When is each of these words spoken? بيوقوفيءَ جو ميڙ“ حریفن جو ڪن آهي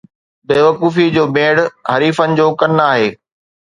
بيوقوفيءَ 0.47 1.13
جو 1.15 1.23
ميڙ“ 1.35 1.55
حریفن 1.93 2.29
جو 2.39 2.47
ڪن 2.61 2.79
آهي 2.91 3.09